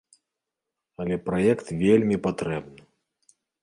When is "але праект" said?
1.05-1.67